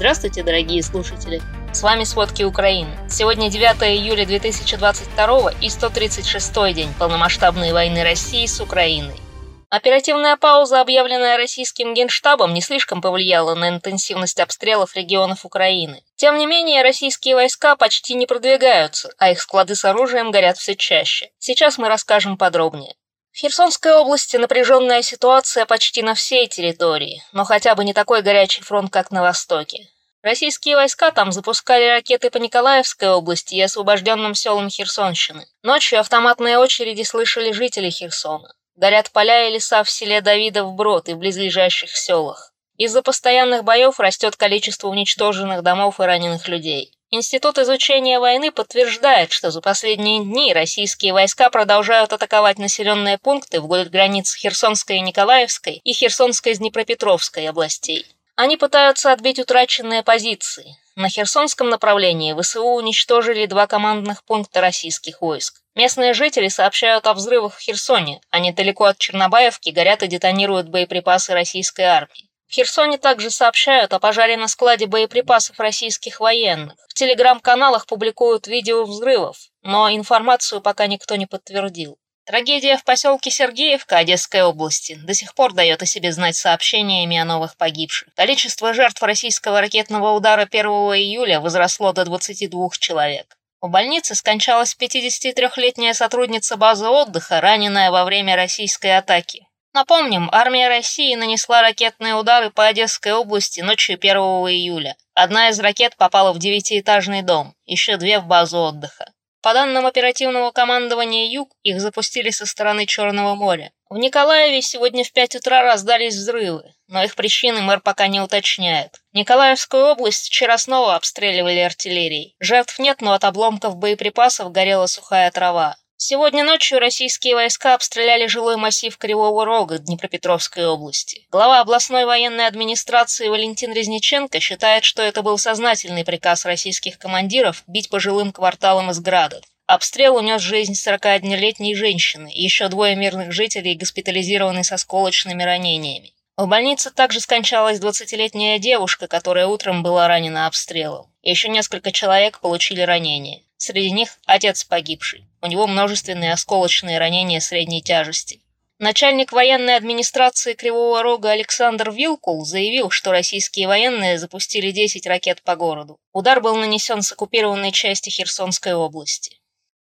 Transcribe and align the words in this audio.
Здравствуйте, 0.00 0.42
дорогие 0.42 0.82
слушатели! 0.82 1.42
С 1.74 1.82
вами 1.82 2.04
«Сводки 2.04 2.42
Украины». 2.42 2.90
Сегодня 3.10 3.50
9 3.50 3.82
июля 3.82 4.24
2022 4.24 5.52
и 5.60 5.68
136 5.68 6.72
день 6.72 6.88
полномасштабной 6.98 7.74
войны 7.74 8.02
России 8.02 8.46
с 8.46 8.62
Украиной. 8.62 9.20
Оперативная 9.68 10.38
пауза, 10.38 10.80
объявленная 10.80 11.36
российским 11.36 11.92
генштабом, 11.92 12.54
не 12.54 12.62
слишком 12.62 13.02
повлияла 13.02 13.54
на 13.54 13.68
интенсивность 13.68 14.40
обстрелов 14.40 14.96
регионов 14.96 15.44
Украины. 15.44 16.02
Тем 16.16 16.38
не 16.38 16.46
менее, 16.46 16.82
российские 16.82 17.34
войска 17.34 17.76
почти 17.76 18.14
не 18.14 18.24
продвигаются, 18.24 19.12
а 19.18 19.30
их 19.30 19.38
склады 19.38 19.74
с 19.74 19.84
оружием 19.84 20.30
горят 20.30 20.56
все 20.56 20.76
чаще. 20.76 21.28
Сейчас 21.38 21.76
мы 21.76 21.90
расскажем 21.90 22.38
подробнее. 22.38 22.94
В 23.32 23.38
Херсонской 23.38 23.92
области 23.92 24.36
напряженная 24.36 25.02
ситуация 25.02 25.64
почти 25.64 26.02
на 26.02 26.14
всей 26.14 26.48
территории, 26.48 27.22
но 27.32 27.44
хотя 27.44 27.74
бы 27.74 27.84
не 27.84 27.94
такой 27.94 28.22
горячий 28.22 28.62
фронт, 28.62 28.92
как 28.92 29.12
на 29.12 29.22
востоке. 29.22 29.88
Российские 30.22 30.76
войска 30.76 31.12
там 31.12 31.32
запускали 31.32 31.86
ракеты 31.86 32.28
по 32.30 32.36
Николаевской 32.38 33.08
области 33.08 33.54
и 33.54 33.62
освобожденным 33.62 34.34
селам 34.34 34.68
Херсонщины. 34.68 35.46
Ночью 35.62 36.00
автоматные 36.00 36.58
очереди 36.58 37.02
слышали 37.04 37.52
жители 37.52 37.88
Херсона. 37.88 38.52
Горят 38.74 39.10
поля 39.12 39.48
и 39.48 39.52
леса 39.52 39.82
в 39.84 39.90
селе 39.90 40.20
Давидов 40.20 40.74
Брод 40.74 41.08
и 41.08 41.14
в 41.14 41.18
близлежащих 41.18 41.96
селах. 41.96 42.52
Из-за 42.76 43.00
постоянных 43.00 43.62
боев 43.62 44.00
растет 44.00 44.36
количество 44.36 44.88
уничтоженных 44.88 45.62
домов 45.62 46.00
и 46.00 46.02
раненых 46.02 46.48
людей. 46.48 46.92
Институт 47.12 47.58
изучения 47.58 48.20
войны 48.20 48.52
подтверждает, 48.52 49.32
что 49.32 49.50
за 49.50 49.60
последние 49.60 50.20
дни 50.20 50.54
российские 50.54 51.12
войска 51.12 51.50
продолжают 51.50 52.12
атаковать 52.12 52.58
населенные 52.58 53.18
пункты 53.18 53.60
вдоль 53.60 53.88
границ 53.88 54.32
Херсонской 54.36 54.98
и 54.98 55.00
Николаевской 55.00 55.80
и 55.82 55.92
Херсонской 55.92 56.52
и 56.52 56.56
Днепропетровской 56.56 57.48
областей. 57.48 58.06
Они 58.36 58.56
пытаются 58.56 59.10
отбить 59.10 59.40
утраченные 59.40 60.04
позиции. 60.04 60.76
На 60.94 61.08
Херсонском 61.08 61.68
направлении 61.68 62.32
ВСУ 62.40 62.64
уничтожили 62.64 63.46
два 63.46 63.66
командных 63.66 64.22
пункта 64.22 64.60
российских 64.60 65.20
войск. 65.20 65.62
Местные 65.74 66.14
жители 66.14 66.46
сообщают 66.46 67.08
о 67.08 67.14
взрывах 67.14 67.56
в 67.56 67.60
Херсоне, 67.60 68.20
а 68.30 68.38
недалеко 68.38 68.84
от 68.84 68.98
Чернобаевки 68.98 69.70
горят 69.70 70.04
и 70.04 70.06
детонируют 70.06 70.68
боеприпасы 70.68 71.32
российской 71.32 71.86
армии. 71.86 72.29
В 72.50 72.52
Херсоне 72.52 72.98
также 72.98 73.30
сообщают 73.30 73.92
о 73.92 74.00
пожаре 74.00 74.36
на 74.36 74.48
складе 74.48 74.86
боеприпасов 74.86 75.60
российских 75.60 76.18
военных. 76.18 76.74
В 76.88 76.94
телеграм-каналах 76.94 77.86
публикуют 77.86 78.48
видео 78.48 78.84
взрывов, 78.84 79.36
но 79.62 79.88
информацию 79.88 80.60
пока 80.60 80.88
никто 80.88 81.14
не 81.14 81.26
подтвердил. 81.26 81.96
Трагедия 82.26 82.76
в 82.76 82.82
поселке 82.82 83.30
Сергеевка 83.30 83.98
Одесской 83.98 84.42
области 84.42 84.96
до 84.96 85.14
сих 85.14 85.36
пор 85.36 85.52
дает 85.52 85.82
о 85.82 85.86
себе 85.86 86.10
знать 86.10 86.34
сообщениями 86.34 87.18
о 87.18 87.24
новых 87.24 87.56
погибших. 87.56 88.08
Количество 88.16 88.74
жертв 88.74 89.00
российского 89.00 89.60
ракетного 89.60 90.10
удара 90.10 90.42
1 90.42 90.66
июля 90.66 91.38
возросло 91.38 91.92
до 91.92 92.04
22 92.04 92.70
человек. 92.80 93.36
В 93.60 93.68
больнице 93.68 94.16
скончалась 94.16 94.76
53-летняя 94.76 95.94
сотрудница 95.94 96.56
базы 96.56 96.88
отдыха, 96.88 97.40
раненая 97.40 97.92
во 97.92 98.04
время 98.04 98.34
российской 98.34 98.98
атаки. 98.98 99.46
Напомним, 99.72 100.28
армия 100.32 100.68
России 100.68 101.14
нанесла 101.14 101.62
ракетные 101.62 102.14
удары 102.14 102.50
по 102.50 102.66
Одесской 102.66 103.12
области 103.12 103.60
ночью 103.60 103.94
1 103.94 104.16
июля. 104.16 104.96
Одна 105.14 105.50
из 105.50 105.60
ракет 105.60 105.96
попала 105.96 106.32
в 106.32 106.38
девятиэтажный 106.38 107.22
дом, 107.22 107.54
еще 107.66 107.96
две 107.96 108.18
в 108.18 108.26
базу 108.26 108.58
отдыха. 108.58 109.12
По 109.42 109.54
данным 109.54 109.86
оперативного 109.86 110.50
командования 110.50 111.30
«Юг», 111.30 111.52
их 111.62 111.80
запустили 111.80 112.30
со 112.30 112.44
стороны 112.44 112.84
Черного 112.84 113.34
моря. 113.36 113.72
В 113.88 113.96
Николаеве 113.96 114.60
сегодня 114.60 115.02
в 115.02 115.12
5 115.12 115.36
утра 115.36 115.62
раздались 115.62 116.14
взрывы, 116.14 116.74
но 116.88 117.02
их 117.02 117.14
причины 117.14 117.62
мэр 117.62 117.80
пока 117.80 118.06
не 118.08 118.20
уточняет. 118.20 119.00
Николаевскую 119.12 119.86
область 119.86 120.26
вчера 120.26 120.58
снова 120.58 120.94
обстреливали 120.94 121.60
артиллерией. 121.60 122.36
Жертв 122.38 122.78
нет, 122.78 123.00
но 123.00 123.14
от 123.14 123.24
обломков 123.24 123.76
боеприпасов 123.76 124.52
горела 124.52 124.86
сухая 124.86 125.30
трава. 125.30 125.76
Сегодня 126.02 126.44
ночью 126.44 126.78
российские 126.78 127.34
войска 127.34 127.74
обстреляли 127.74 128.26
жилой 128.26 128.56
массив 128.56 128.96
Кривого 128.96 129.44
Рога 129.44 129.76
Днепропетровской 129.76 130.66
области. 130.66 131.26
Глава 131.30 131.60
областной 131.60 132.06
военной 132.06 132.46
администрации 132.46 133.28
Валентин 133.28 133.74
Резниченко 133.74 134.40
считает, 134.40 134.84
что 134.84 135.02
это 135.02 135.20
был 135.20 135.36
сознательный 135.36 136.02
приказ 136.02 136.46
российских 136.46 136.98
командиров 136.98 137.64
бить 137.66 137.90
по 137.90 138.00
жилым 138.00 138.32
кварталам 138.32 138.90
из 138.90 138.98
градов. 138.98 139.44
Обстрел 139.66 140.16
унес 140.16 140.40
жизнь 140.40 140.72
41-летней 140.72 141.74
женщины, 141.74 142.32
и 142.32 142.42
еще 142.42 142.68
двое 142.68 142.96
мирных 142.96 143.32
жителей 143.32 143.74
госпитализированы 143.74 144.64
со 144.64 144.78
сколочными 144.78 145.42
ранениями. 145.42 146.14
В 146.38 146.46
больнице 146.46 146.90
также 146.90 147.20
скончалась 147.20 147.78
20-летняя 147.78 148.58
девушка, 148.58 149.06
которая 149.06 149.46
утром 149.46 149.82
была 149.82 150.08
ранена 150.08 150.46
обстрелом. 150.46 151.12
Еще 151.20 151.50
несколько 151.50 151.92
человек 151.92 152.40
получили 152.40 152.80
ранения. 152.80 153.42
Среди 153.62 153.90
них 153.90 154.18
отец 154.24 154.64
погибший. 154.64 155.26
У 155.42 155.46
него 155.46 155.66
множественные 155.66 156.32
осколочные 156.32 156.98
ранения 156.98 157.40
средней 157.40 157.82
тяжести. 157.82 158.40
Начальник 158.78 159.32
военной 159.32 159.76
администрации 159.76 160.54
Кривого 160.54 161.02
Рога 161.02 161.32
Александр 161.32 161.90
Вилкул 161.90 162.46
заявил, 162.46 162.88
что 162.88 163.10
российские 163.10 163.68
военные 163.68 164.18
запустили 164.18 164.70
10 164.70 165.06
ракет 165.06 165.42
по 165.42 165.56
городу. 165.56 166.00
Удар 166.14 166.40
был 166.40 166.56
нанесен 166.56 167.02
с 167.02 167.12
оккупированной 167.12 167.70
части 167.70 168.08
Херсонской 168.08 168.72
области. 168.72 169.36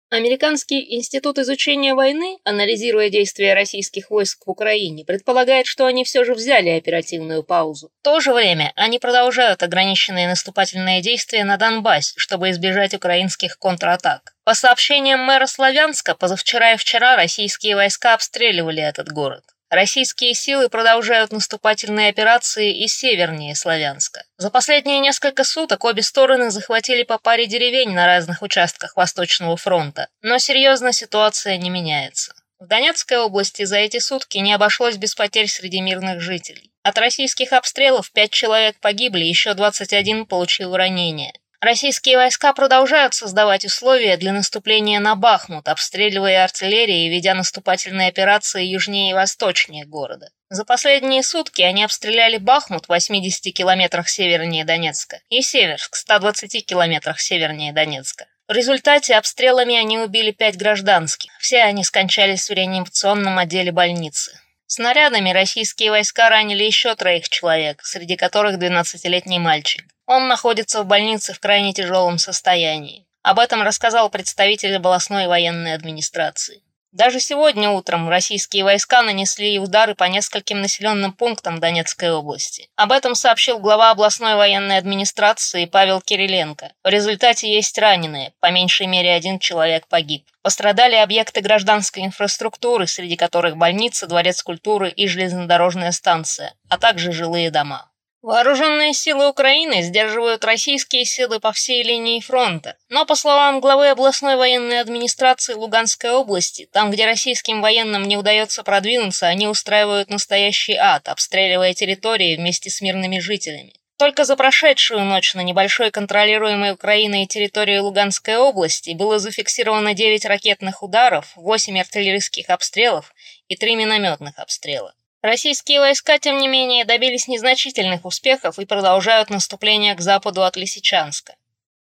Американский 0.09 0.95
институт 0.95 1.37
изучения 1.37 1.93
войны, 1.93 2.37
анализируя 2.45 3.09
действия 3.09 3.53
российских 3.53 4.09
войск 4.09 4.43
в 4.45 4.49
Украине, 4.49 5.03
предполагает, 5.03 5.67
что 5.67 5.85
они 5.85 6.05
все 6.05 6.23
же 6.23 6.33
взяли 6.33 6.69
оперативную 6.69 7.43
паузу. 7.43 7.91
В 7.99 8.03
то 8.03 8.21
же 8.21 8.33
время 8.33 8.71
они 8.77 8.99
продолжают 8.99 9.63
ограниченные 9.63 10.29
наступательные 10.29 11.01
действия 11.01 11.43
на 11.43 11.57
Донбассе, 11.57 12.13
чтобы 12.15 12.51
избежать 12.51 12.93
украинских 12.93 13.59
контратак. 13.59 14.33
По 14.45 14.53
сообщениям 14.53 15.19
мэра 15.19 15.45
Славянска, 15.45 16.15
позавчера 16.15 16.71
и 16.71 16.77
вчера 16.77 17.17
российские 17.17 17.75
войска 17.75 18.13
обстреливали 18.13 18.81
этот 18.81 19.09
город. 19.09 19.43
Российские 19.69 20.33
силы 20.33 20.69
продолжают 20.69 21.33
наступательные 21.33 22.09
операции 22.09 22.83
и 22.83 22.87
севернее 22.87 23.53
Славянска. 23.53 24.23
За 24.37 24.49
последние 24.49 24.99
несколько 24.99 25.43
суток 25.43 25.83
обе 25.83 26.01
стороны 26.03 26.51
захватили 26.51 27.03
по 27.03 27.17
паре 27.17 27.47
деревень 27.47 27.91
на 27.91 28.05
разных 28.05 28.41
участках 28.41 28.95
Восточного 28.95 29.57
фронта, 29.57 30.07
но 30.21 30.37
серьезно 30.37 30.93
ситуация 30.93 31.57
не 31.57 31.69
меняется. 31.69 32.33
В 32.59 32.67
Донецкой 32.67 33.17
области 33.17 33.65
за 33.65 33.77
эти 33.77 33.99
сутки 33.99 34.37
не 34.37 34.53
обошлось 34.53 34.95
без 34.95 35.13
потерь 35.15 35.47
среди 35.47 35.81
мирных 35.81 36.21
жителей. 36.21 36.71
От 36.81 36.97
российских 36.97 37.51
обстрелов 37.51 38.09
5 38.13 38.31
человек 38.31 38.79
погибли, 38.79 39.25
еще 39.25 39.53
21 39.53 40.25
получил 40.25 40.75
ранения. 40.77 41.33
Российские 41.59 42.17
войска 42.17 42.53
продолжают 42.53 43.15
создавать 43.15 43.65
условия 43.65 44.15
для 44.17 44.31
наступления 44.31 44.99
на 44.99 45.15
Бахмут, 45.15 45.67
обстреливая 45.67 46.43
артиллерией 46.43 47.07
и 47.07 47.09
ведя 47.09 47.33
наступательные 47.33 48.09
операции 48.09 48.63
южнее 48.63 49.09
и 49.09 49.13
восточнее 49.15 49.83
города. 49.83 50.29
За 50.49 50.65
последние 50.65 51.23
сутки 51.23 51.63
они 51.63 51.83
обстреляли 51.83 52.37
Бахмут 52.37 52.85
в 52.85 52.89
80 52.89 53.51
километрах 53.55 54.07
севернее 54.07 54.65
Донецка 54.65 55.19
и 55.29 55.41
Северск 55.41 55.95
в 55.95 55.97
120 55.97 56.63
километрах 56.63 57.19
севернее 57.19 57.73
Донецка. 57.73 58.27
В 58.47 58.51
результате 58.51 59.15
обстрелами 59.15 59.75
они 59.75 59.97
убили 59.97 60.29
пять 60.29 60.57
гражданских. 60.57 61.31
Все 61.39 61.63
они 61.63 61.83
скончались 61.83 62.49
в 62.49 62.53
реанимационном 62.53 63.39
отделе 63.39 63.71
больницы. 63.71 64.39
Снарядами 64.67 65.31
российские 65.31 65.89
войска 65.89 66.29
ранили 66.29 66.63
еще 66.63 66.93
троих 66.93 67.29
человек, 67.29 67.83
среди 67.83 68.15
которых 68.15 68.57
12-летний 68.57 69.39
мальчик. 69.39 69.83
Он 70.07 70.29
находится 70.29 70.81
в 70.81 70.85
больнице 70.87 71.33
в 71.33 71.39
крайне 71.39 71.73
тяжелом 71.73 72.17
состоянии. 72.17 73.05
Об 73.23 73.39
этом 73.39 73.61
рассказал 73.61 74.09
представитель 74.09 74.77
областной 74.77 75.27
военной 75.27 75.73
администрации. 75.73 76.63
Даже 76.93 77.19
сегодня 77.19 77.69
утром 77.69 78.07
российские 78.07 78.63
войска 78.63 79.03
нанесли 79.03 79.59
удары 79.59 79.93
по 79.93 80.05
нескольким 80.05 80.61
населенным 80.61 81.11
пунктам 81.11 81.59
Донецкой 81.59 82.13
области. 82.13 82.69
Об 82.77 82.93
этом 82.93 83.13
сообщил 83.13 83.59
глава 83.59 83.91
областной 83.91 84.35
военной 84.35 84.77
администрации 84.77 85.65
Павел 85.65 85.99
Кириленко. 85.99 86.71
В 86.85 86.87
результате 86.87 87.53
есть 87.53 87.77
раненые, 87.77 88.33
по 88.39 88.49
меньшей 88.49 88.87
мере 88.87 89.13
один 89.13 89.39
человек 89.39 89.87
погиб. 89.87 90.25
Пострадали 90.41 90.95
объекты 90.95 91.41
гражданской 91.41 92.05
инфраструктуры, 92.05 92.87
среди 92.87 93.17
которых 93.17 93.57
больница, 93.57 94.07
дворец 94.07 94.41
культуры 94.41 94.89
и 94.89 95.05
железнодорожная 95.07 95.91
станция, 95.91 96.53
а 96.69 96.77
также 96.77 97.11
жилые 97.11 97.51
дома. 97.51 97.91
Вооруженные 98.27 98.93
силы 98.93 99.29
Украины 99.29 99.81
сдерживают 99.83 100.43
российские 100.43 101.05
силы 101.05 101.39
по 101.39 101.53
всей 101.53 101.81
линии 101.81 102.19
фронта. 102.19 102.75
Но, 102.89 103.05
по 103.05 103.15
словам 103.15 103.61
главы 103.61 103.87
областной 103.87 104.35
военной 104.35 104.81
администрации 104.81 105.53
Луганской 105.53 106.11
области, 106.11 106.67
там, 106.73 106.91
где 106.91 107.05
российским 107.05 107.61
военным 107.61 108.05
не 108.05 108.17
удается 108.17 108.63
продвинуться, 108.63 109.27
они 109.27 109.47
устраивают 109.47 110.09
настоящий 110.09 110.75
ад, 110.75 111.07
обстреливая 111.07 111.73
территории 111.73 112.35
вместе 112.35 112.69
с 112.69 112.81
мирными 112.81 113.19
жителями. 113.19 113.71
Только 113.97 114.25
за 114.25 114.35
прошедшую 114.35 115.05
ночь 115.05 115.33
на 115.33 115.41
небольшой 115.41 115.89
контролируемой 115.89 116.73
Украиной 116.73 117.27
территории 117.27 117.77
Луганской 117.77 118.35
области 118.35 118.91
было 118.91 119.19
зафиксировано 119.19 119.93
9 119.93 120.25
ракетных 120.25 120.83
ударов, 120.83 121.31
8 121.37 121.79
артиллерийских 121.79 122.49
обстрелов 122.49 123.13
и 123.47 123.55
3 123.55 123.77
минометных 123.77 124.37
обстрела. 124.37 124.93
Российские 125.23 125.79
войска, 125.79 126.19
тем 126.19 126.37
не 126.37 126.47
менее, 126.47 126.85
добились 126.85 127.27
незначительных 127.27 128.05
успехов 128.05 128.59
и 128.59 128.65
продолжают 128.65 129.31
наступление 129.31 129.95
к 129.95 130.01
западу 130.01 130.43
от 130.43 130.55
Лисичанска. 130.55 131.35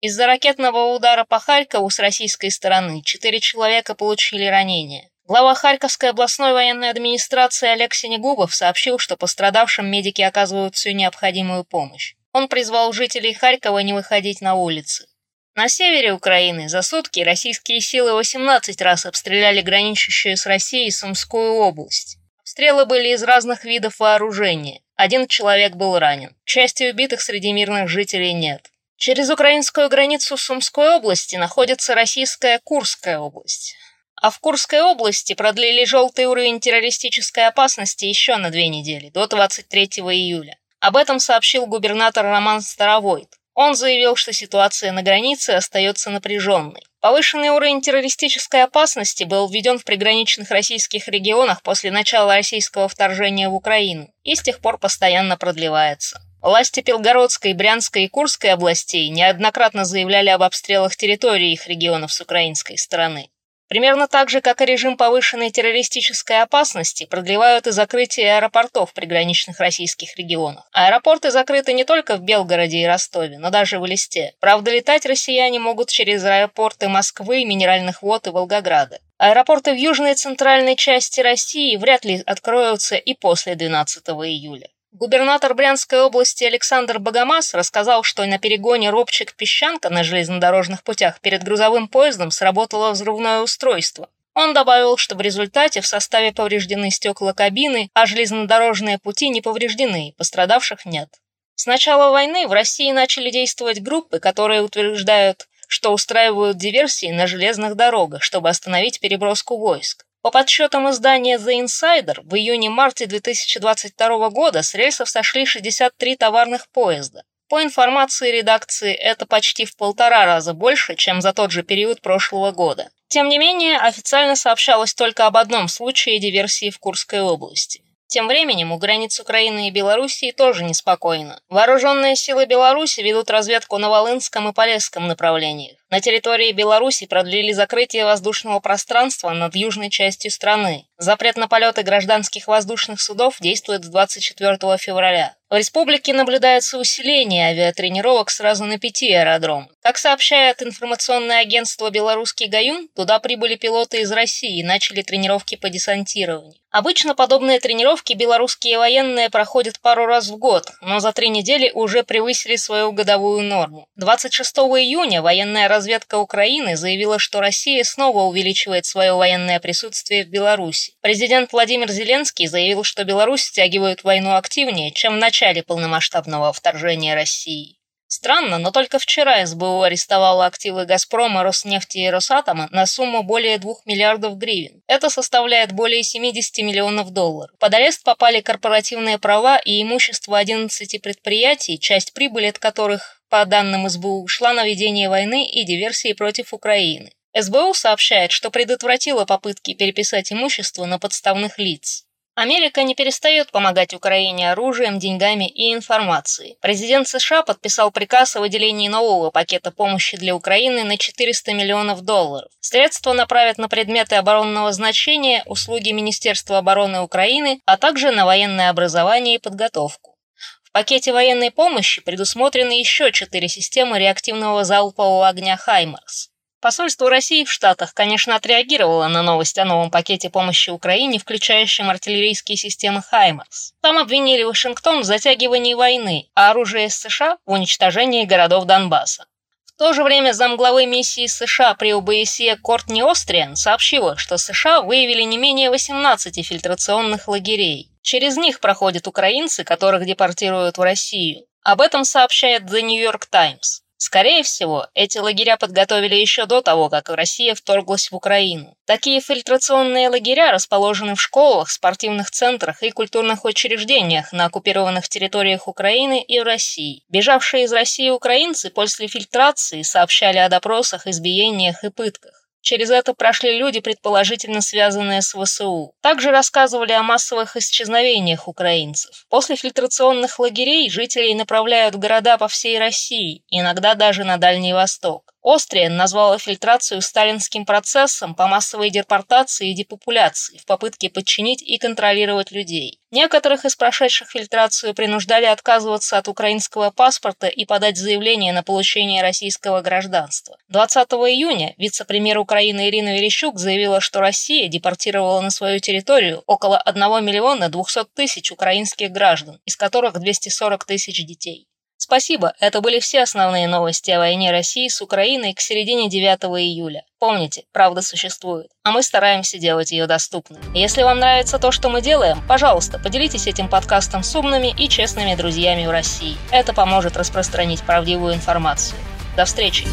Из-за 0.01 0.25
ракетного 0.28 0.94
удара 0.94 1.24
по 1.24 1.39
Харькову 1.39 1.89
с 1.89 2.00
российской 2.00 2.50
стороны 2.50 3.01
четыре 3.04 3.39
человека 3.39 3.95
получили 3.95 4.45
ранения. 4.45 5.10
Глава 5.25 5.56
Харьковской 5.56 6.10
областной 6.10 6.51
военной 6.51 6.89
администрации 6.89 7.69
Олег 7.69 7.94
Синегубов 7.94 8.54
сообщил, 8.54 8.98
что 8.98 9.16
пострадавшим 9.16 9.89
медики 9.89 10.22
оказывают 10.22 10.75
всю 10.75 10.92
необходимую 10.92 11.63
помощь. 11.63 12.16
Он 12.33 12.50
призвал 12.50 12.92
жителей 12.92 13.33
Харькова 13.33 13.80
не 13.80 13.94
выходить 13.94 14.42
на 14.42 14.56
улицы. 14.56 15.07
На 15.56 15.69
севере 15.69 16.12
Украины 16.12 16.68
за 16.68 16.81
сутки 16.81 17.22
российские 17.22 17.80
силы 17.80 18.13
18 18.13 18.81
раз 18.81 19.06
обстреляли 19.06 19.62
граничащую 19.62 20.36
с 20.36 20.45
Россией 20.45 20.92
Сумскую 20.92 21.54
область. 21.54 22.18
Обстрелы 22.51 22.86
были 22.86 23.13
из 23.13 23.24
разных 23.24 23.63
видов 23.63 23.98
вооружения. 24.00 24.81
Один 24.98 25.25
человек 25.25 25.75
был 25.75 25.98
ранен. 25.98 26.36
К 26.44 26.50
счастью, 26.50 26.89
убитых 26.89 27.21
среди 27.21 27.53
мирных 27.53 27.88
жителей 27.88 28.33
нет. 28.33 28.69
Через 28.98 29.30
украинскую 29.30 29.88
границу 29.88 30.36
Сумской 30.36 30.89
области 30.95 31.38
находится 31.38 31.95
российская 31.95 32.59
Курская 32.62 33.19
область. 33.19 33.77
А 34.18 34.30
в 34.30 34.39
Курской 34.39 34.81
области 34.81 35.31
продлили 35.31 35.86
желтый 35.86 36.25
уровень 36.25 36.59
террористической 36.59 37.48
опасности 37.48 38.03
еще 38.03 38.36
на 38.36 38.50
две 38.50 38.68
недели, 38.68 39.07
до 39.07 39.27
23 39.27 39.86
июля. 40.12 40.57
Об 40.81 40.97
этом 40.97 41.21
сообщил 41.21 41.68
губернатор 41.68 42.25
Роман 42.25 42.59
Старовойт. 42.59 43.30
Он 43.54 43.75
заявил, 43.75 44.18
что 44.18 44.33
ситуация 44.33 44.92
на 44.92 45.04
границе 45.04 45.51
остается 45.51 46.09
напряженной. 46.09 46.83
Повышенный 47.01 47.50
уровень 47.50 47.81
террористической 47.81 48.63
опасности 48.63 49.24
был 49.24 49.50
введен 49.50 49.80
в 49.80 49.83
приграничных 49.83 50.51
российских 50.51 51.07
регионах 51.07 51.63
после 51.63 51.89
начала 51.89 52.36
российского 52.36 52.88
вторжения 52.88 53.50
в 53.50 53.56
Украину 53.56 54.13
и 54.24 54.36
с 54.36 54.42
тех 54.44 54.59
пор 54.59 54.77
постоянно 54.77 55.36
продлевается. 55.36 56.21
Власти 56.44 56.81
Белгородской, 56.81 57.53
Брянской 57.53 58.03
и 58.03 58.07
Курской 58.07 58.51
областей 58.51 59.09
неоднократно 59.09 59.83
заявляли 59.83 60.30
об 60.30 60.44
обстрелах 60.44 60.95
территории 60.95 61.53
их 61.53 61.68
регионов 61.68 62.13
с 62.13 62.21
украинской 62.21 62.77
стороны. 62.77 63.31
Примерно 63.71 64.09
так 64.09 64.29
же, 64.29 64.41
как 64.41 64.59
и 64.59 64.65
режим 64.65 64.97
повышенной 64.97 65.50
террористической 65.50 66.41
опасности, 66.41 67.06
продлевают 67.06 67.68
и 67.68 67.71
закрытие 67.71 68.35
аэропортов 68.35 68.89
в 68.89 68.94
приграничных 68.94 69.62
российских 69.62 70.18
регионах. 70.18 70.68
Аэропорты 70.73 71.31
закрыты 71.31 71.71
не 71.71 71.85
только 71.85 72.18
в 72.18 72.21
Белгороде 72.21 72.79
и 72.79 72.85
Ростове, 72.85 73.39
но 73.39 73.50
даже 73.50 73.79
в 73.79 73.88
Элисте. 73.88 74.33
Правда, 74.41 74.71
летать 74.71 75.06
россияне 75.06 75.57
могут 75.62 75.88
через 75.88 76.21
аэропорты 76.25 76.89
Москвы, 76.89 77.45
Минеральных 77.45 78.01
вод 78.01 78.27
и 78.27 78.31
Волгограда. 78.31 79.00
Аэропорты 79.18 79.71
в 79.71 79.77
южной 79.77 80.12
и 80.12 80.15
центральной 80.15 80.75
части 80.75 81.21
России 81.21 81.77
вряд 81.77 82.03
ли 82.03 82.21
откроются 82.25 82.97
и 82.97 83.13
после 83.13 83.56
12 83.56 84.03
июля. 84.06 84.68
Губернатор 84.92 85.54
Брянской 85.54 86.02
области 86.02 86.44
Александр 86.44 87.00
Богомаз 87.00 87.54
рассказал, 87.54 88.04
что 88.04 88.26
на 88.26 88.38
перегоне 88.40 88.90
Робчик-Песчанка 88.90 89.90
на 89.90 90.04
железнодорожных 90.04 90.84
путях 90.84 91.22
перед 91.22 91.44
грузовым 91.44 91.88
поездом 91.88 92.30
сработало 92.30 92.92
взрывное 92.92 93.40
устройство. 93.40 94.10
Он 94.34 94.54
добавил, 94.54 94.98
что 94.98 95.16
в 95.16 95.22
результате 95.22 95.80
в 95.80 95.88
составе 95.88 96.34
повреждены 96.34 96.92
стекла 96.92 97.32
кабины, 97.32 97.90
а 97.94 98.06
железнодорожные 98.06 99.00
пути 99.00 99.30
не 99.30 99.40
повреждены, 99.40 100.14
пострадавших 100.18 100.86
нет. 100.86 101.08
С 101.56 101.68
начала 101.68 102.12
войны 102.12 102.46
в 102.48 102.52
России 102.52 102.92
начали 102.92 103.32
действовать 103.32 103.82
группы, 103.82 104.20
которые 104.20 104.62
утверждают, 104.62 105.48
что 105.70 105.94
устраивают 105.94 106.58
диверсии 106.58 107.12
на 107.12 107.28
железных 107.28 107.76
дорогах, 107.76 108.24
чтобы 108.24 108.50
остановить 108.50 109.00
переброску 109.00 109.58
войск. 109.58 110.06
По 110.21 110.29
подсчетам 110.29 110.88
издания 110.91 111.39
The 111.39 111.63
Insider, 111.63 112.21
в 112.21 112.35
июне-марте 112.35 113.07
2022 113.07 114.29
года 114.29 114.62
с 114.62 114.75
рельсов 114.75 115.09
сошли 115.09 115.45
63 115.45 116.15
товарных 116.15 116.69
поезда. 116.69 117.23
По 117.50 117.63
информации 117.63 118.31
редакции, 118.31 118.94
это 118.94 119.25
почти 119.25 119.65
в 119.65 119.75
полтора 119.75 120.25
раза 120.25 120.53
больше, 120.53 120.95
чем 120.95 121.21
за 121.21 121.33
тот 121.33 121.51
же 121.51 121.63
период 121.63 122.01
прошлого 122.01 122.51
года. 122.51 122.91
Тем 123.07 123.29
не 123.29 123.39
менее, 123.39 123.77
официально 123.77 124.35
сообщалось 124.35 124.94
только 124.94 125.25
об 125.25 125.38
одном 125.38 125.68
случае 125.68 126.19
диверсии 126.19 126.69
в 126.69 126.77
Курской 126.77 127.21
области. 127.21 127.83
Тем 128.12 128.28
временем 128.28 128.74
у 128.74 128.78
границ 128.78 129.22
Украины 129.22 129.69
и 129.69 129.72
Белоруссии 129.72 130.31
тоже 130.31 130.66
неспокойно. 130.66 131.40
Вооруженные 131.48 132.18
силы 132.18 132.46
Беларуси 132.46 133.00
ведут 133.00 133.30
разведку 133.30 133.78
на 133.78 133.90
Волынском 133.90 134.50
и 134.50 134.52
Полесском 134.52 135.08
направлениях. 135.08 135.78
На 135.90 136.02
территории 136.02 136.52
Беларуси 136.52 137.06
продлили 137.06 137.54
закрытие 137.54 138.04
воздушного 138.04 138.60
пространства 138.60 139.30
над 139.30 139.56
южной 139.56 139.90
частью 139.90 140.30
страны. 140.30 140.88
Запрет 140.98 141.38
на 141.38 141.48
полеты 141.48 141.84
гражданских 141.84 142.48
воздушных 142.48 143.00
судов 143.00 143.38
действует 143.40 143.86
с 143.86 143.88
24 143.88 144.57
февраля. 144.78 145.34
В 145.51 145.53
республике 145.53 146.13
наблюдается 146.13 146.77
усиление 146.77 147.48
авиатренировок 147.48 148.30
сразу 148.30 148.63
на 148.63 148.80
пяти 148.80 149.12
аэродромах. 149.12 149.68
Как 149.81 149.98
сообщает 149.98 150.62
информационное 150.62 151.42
агентство 151.42 151.89
«Белорусский 151.89 152.48
Гаюн», 152.48 152.88
туда 152.95 153.19
прибыли 153.19 153.56
пилоты 153.56 154.00
из 154.00 154.12
России 154.13 154.59
и 154.59 154.63
начали 154.63 155.01
тренировки 155.01 155.56
по 155.56 155.69
десантированию. 155.69 156.53
Обычно 156.69 157.15
подобные 157.15 157.59
тренировки 157.59 158.13
белорусские 158.13 158.77
военные 158.77 159.30
проходят 159.30 159.81
пару 159.81 160.06
раз 160.06 160.30
в 160.30 160.38
год, 160.38 160.69
но 160.80 161.01
за 161.01 161.12
три 161.12 161.27
недели 161.27 161.69
уже 161.74 162.04
превысили 162.04 162.56
свою 162.56 162.94
годовую 162.94 163.44
норму. 163.44 163.88
26 163.97 164.56
июня 164.57 165.21
военная 165.21 165.68
разведка 165.68 166.18
Украины 166.18 166.77
заявила, 166.77 167.19
что 167.19 167.42
Россия 167.42 167.83
снова 167.83 168.21
увеличивает 168.21 168.86
свое 168.86 169.13
военное 169.13 169.59
присутствие 169.59 170.24
в 170.24 170.30
Беларуси. 170.30 170.94
Президент 171.01 171.51
Владимир 171.51 171.92
Зеленский 171.92 172.47
заявил, 172.47 172.86
что 172.86 173.04
Беларусь 173.04 173.44
стягивает 173.44 174.06
войну 174.06 174.36
активнее, 174.36 174.92
чем 174.94 175.15
в 175.15 175.19
начале 175.19 175.41
начале 175.42 175.64
полномасштабного 175.64 176.54
вторжения 176.54 177.16
России. 177.16 177.80
Странно, 178.06 178.60
но 178.60 178.70
только 178.70 179.00
вчера 179.00 179.44
СБУ 179.44 179.82
арестовала 179.82 180.46
активы 180.46 180.86
«Газпрома», 180.86 181.42
«Роснефти» 181.42 181.98
и 181.98 182.10
«Росатома» 182.10 182.68
на 182.72 182.86
сумму 182.86 183.24
более 183.24 183.58
2 183.58 183.74
миллиардов 183.86 184.38
гривен. 184.38 184.84
Это 184.86 185.10
составляет 185.10 185.72
более 185.72 186.04
70 186.04 186.60
миллионов 186.60 187.10
долларов. 187.10 187.56
Под 187.58 187.74
арест 187.74 188.04
попали 188.04 188.42
корпоративные 188.42 189.18
права 189.18 189.58
и 189.58 189.82
имущество 189.82 190.38
11 190.38 191.02
предприятий, 191.02 191.80
часть 191.80 192.14
прибыли 192.14 192.46
от 192.46 192.60
которых, 192.60 193.24
по 193.28 193.44
данным 193.46 193.90
СБУ, 193.90 194.28
шла 194.28 194.54
на 194.54 194.64
ведение 194.64 195.10
войны 195.10 195.48
и 195.48 195.64
диверсии 195.64 196.14
против 196.14 196.54
Украины. 196.54 197.12
СБУ 197.36 197.74
сообщает, 197.74 198.32
что 198.32 198.52
предотвратила 198.52 199.26
попытки 199.26 199.74
переписать 199.74 200.32
имущество 200.32 200.86
на 200.86 201.00
подставных 201.00 201.58
лиц. 201.58 202.06
Америка 202.42 202.82
не 202.82 202.96
перестает 202.96 203.52
помогать 203.52 203.94
Украине 203.94 204.52
оружием, 204.52 204.98
деньгами 204.98 205.48
и 205.48 205.76
информацией. 205.76 206.58
Президент 206.60 207.08
США 207.08 207.44
подписал 207.44 207.92
приказ 207.92 208.36
о 208.36 208.40
выделении 208.40 208.88
нового 208.88 209.30
пакета 209.30 209.69
помощи 209.69 210.18
для 210.18 210.36
Украины 210.36 210.83
на 210.83 210.98
400 210.98 211.54
миллионов 211.54 212.02
долларов. 212.02 212.52
Средства 212.60 213.14
направят 213.14 213.60
на 213.60 213.69
предметы 213.69 214.16
оборонного 214.16 214.71
значения, 214.71 215.44
услуги 215.45 215.92
Министерства 215.92 216.57
обороны 216.57 217.02
Украины, 217.02 217.62
а 217.68 217.78
также 217.78 218.10
на 218.10 218.26
военное 218.26 218.71
образование 218.71 219.36
и 219.36 219.40
подготовку. 219.40 220.18
В 220.64 220.71
пакете 220.71 221.14
военной 221.14 221.52
помощи 221.52 222.02
предусмотрены 222.02 222.71
еще 222.71 223.12
четыре 223.12 223.50
системы 223.50 224.00
реактивного 224.00 224.64
залпового 224.64 225.28
огня 225.28 225.57
«Хаймарс». 225.57 226.31
Посольство 226.61 227.09
России 227.09 227.44
в 227.44 227.51
Штатах, 227.51 227.95
конечно, 227.95 228.35
отреагировало 228.35 229.07
на 229.07 229.23
новость 229.23 229.57
о 229.57 229.65
новом 229.65 229.89
пакете 229.89 230.30
помощи 230.30 230.69
Украине, 230.69 231.18
включающем 231.18 231.89
артиллерийские 231.89 232.56
системы 232.56 233.01
«Хаймарс». 233.01 233.73
Там 233.81 233.97
обвинили 233.97 234.44
Вашингтон 234.44 235.01
в 235.01 235.03
затягивании 235.03 235.73
войны, 235.73 236.30
а 236.35 236.51
оружие 236.51 236.91
США 236.91 237.39
в 237.47 237.51
уничтожении 237.51 238.25
городов 238.25 238.65
Донбасса. 238.65 239.25
В 239.65 239.71
то 239.80 239.94
же 239.94 240.03
время 240.03 240.33
замглавы 240.33 240.85
миссии 240.85 241.25
США 241.25 241.73
при 241.73 241.94
ОБСЕ 241.94 242.57
Кортни 242.57 243.01
Остриан 243.01 243.56
сообщила, 243.56 244.15
что 244.15 244.37
США 244.37 244.81
выявили 244.81 245.23
не 245.23 245.39
менее 245.39 245.71
18 245.71 246.45
фильтрационных 246.45 247.27
лагерей. 247.27 247.89
Через 248.03 248.37
них 248.37 248.59
проходят 248.59 249.07
украинцы, 249.07 249.63
которых 249.63 250.06
депортируют 250.06 250.77
в 250.77 250.81
Россию. 250.81 251.47
Об 251.63 251.81
этом 251.81 252.03
сообщает 252.03 252.63
The 252.63 252.81
New 252.81 253.01
York 253.01 253.25
Times. 253.25 253.81
Скорее 254.04 254.42
всего, 254.42 254.88
эти 254.96 255.20
лагеря 255.20 255.58
подготовили 255.58 256.16
еще 256.16 256.48
до 256.48 256.62
того, 256.62 256.90
как 256.90 257.10
Россия 257.10 257.54
вторглась 257.54 258.10
в 258.10 258.16
Украину. 258.16 258.76
Такие 258.86 259.22
фильтрационные 259.22 260.10
лагеря 260.10 260.52
расположены 260.52 261.14
в 261.14 261.22
школах, 261.22 261.70
спортивных 261.70 262.31
центрах 262.31 262.81
и 262.81 262.90
культурных 262.90 263.46
учреждениях 263.46 264.34
на 264.34 264.46
оккупированных 264.46 265.08
территориях 265.08 265.68
Украины 265.68 266.20
и 266.20 266.40
России. 266.40 267.04
Бежавшие 267.10 267.66
из 267.66 267.74
России 267.74 268.10
украинцы 268.10 268.72
после 268.72 269.06
фильтрации 269.06 269.84
сообщали 269.84 270.40
о 270.40 270.50
допросах, 270.50 271.06
избиениях 271.06 271.84
и 271.84 271.92
пытках. 271.92 272.41
Через 272.61 272.91
это 272.91 273.13
прошли 273.13 273.57
люди, 273.57 273.80
предположительно 273.80 274.61
связанные 274.61 275.21
с 275.21 275.33
ВСУ. 275.33 275.95
Также 276.01 276.30
рассказывали 276.30 276.91
о 276.91 277.01
массовых 277.01 277.57
исчезновениях 277.57 278.47
украинцев. 278.47 279.25
После 279.30 279.56
фильтрационных 279.56 280.37
лагерей 280.39 280.89
жителей 280.89 281.33
направляют 281.33 281.95
в 281.95 281.99
города 281.99 282.37
по 282.37 282.47
всей 282.47 282.77
России, 282.77 283.44
иногда 283.49 283.95
даже 283.95 284.23
на 284.23 284.37
Дальний 284.37 284.73
Восток. 284.73 285.33
Остриен 285.44 285.97
назвала 285.97 286.37
фильтрацию 286.37 287.01
сталинским 287.01 287.65
процессом 287.65 288.35
по 288.35 288.45
массовой 288.45 288.91
депортации 288.91 289.71
и 289.71 289.75
депопуляции 289.75 290.57
в 290.59 290.65
попытке 290.65 291.09
подчинить 291.09 291.63
и 291.63 291.80
контролировать 291.80 292.51
людей. 292.51 293.01
Некоторых 293.11 293.65
из 293.65 293.75
прошедших 293.75 294.30
фильтрацию 294.30 294.94
принуждали 294.94 295.44
отказываться 295.44 296.18
от 296.18 296.30
украинского 296.30 296.91
паспорта 296.91 297.47
и 297.47 297.65
подать 297.65 297.97
заявление 297.97 298.53
на 298.53 298.63
получение 298.63 299.21
российского 299.21 299.81
гражданства. 299.81 300.56
20 300.69 301.09
июня 301.09 301.73
вице-премьер 301.77 302.37
Украины 302.37 302.87
Ирина 302.87 303.13
Верещук 303.18 303.59
заявила, 303.59 303.99
что 303.99 304.21
Россия 304.21 304.69
депортировала 304.69 305.41
на 305.41 305.49
свою 305.49 305.80
территорию 305.80 306.41
около 306.45 306.77
1 306.77 307.25
миллиона 307.25 307.68
200 307.68 308.06
тысяч 308.13 308.49
украинских 308.49 309.11
граждан, 309.11 309.59
из 309.65 309.75
которых 309.75 310.18
240 310.18 310.85
тысяч 310.85 311.25
детей. 311.25 311.68
Спасибо, 312.04 312.56
это 312.60 312.81
были 312.81 313.00
все 313.00 313.22
основные 313.22 313.68
новости 313.68 314.10
о 314.10 314.18
войне 314.18 314.50
России 314.50 314.88
с 314.88 315.04
Украиной 315.04 315.54
к 315.54 315.62
середине 315.62 316.10
9 316.10 316.46
июля. 316.60 317.06
Помните, 317.20 317.66
правда 317.72 318.02
существует, 318.02 318.72
а 318.81 318.90
мы 318.90 319.04
стараемся 319.04 319.60
делать 319.60 319.92
ее 319.92 320.08
доступной. 320.08 320.60
Если 320.74 321.04
вам 321.04 321.20
нравится 321.20 321.60
то, 321.60 321.72
что 321.72 321.90
мы 321.90 322.02
делаем, 322.02 322.42
пожалуйста, 322.48 322.98
поделитесь 322.98 323.46
этим 323.46 323.70
подкастом 323.70 324.24
с 324.24 324.36
умными 324.36 324.74
и 324.76 324.90
честными 324.90 325.36
друзьями 325.36 325.86
в 325.86 325.92
России. 325.92 326.38
Это 326.50 326.74
поможет 326.74 327.18
распространить 327.18 327.84
правдивую 327.84 328.34
информацию. 328.34 328.98
До 329.38 329.46
встречи! 329.46 329.86